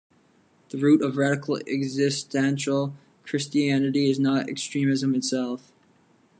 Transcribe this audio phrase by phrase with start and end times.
[0.69, 5.71] The root of radical existential Christianity is not extremism itself.